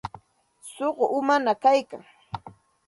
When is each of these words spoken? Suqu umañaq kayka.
Suqu 0.73 1.05
umañaq 1.17 1.57
kayka. 1.63 1.97